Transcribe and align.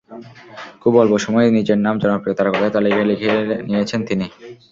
খুব 0.81 0.93
অল্প 0.95 1.13
সময়েই 1.17 1.55
নিজের 1.57 1.79
নাম 1.85 1.95
জনপ্রিয় 2.03 2.37
তারকাদের 2.37 2.73
তালিকায় 2.75 3.07
লিখিয়ে 3.09 3.35
নিয়েছেন 3.67 3.99
তিনি। 4.09 4.25